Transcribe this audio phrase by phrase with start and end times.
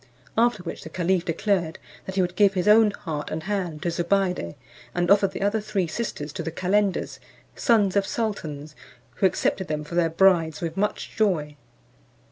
[0.35, 3.91] After which the caliph declared that he would give his own heart and hand to
[3.91, 4.55] Zobeide,
[4.95, 7.19] and offered the other three sisters to the calenders,
[7.55, 8.73] sons of sultans,
[9.17, 11.55] who accepted them for their brides with much joy.